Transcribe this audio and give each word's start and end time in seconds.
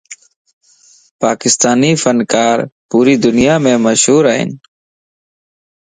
پاڪستاني 1.21 1.91
فنڪارَ 2.03 2.57
پوري 2.89 3.15
دنيامَ 3.25 3.63
مشھور 3.85 4.23
ائين. 4.33 4.49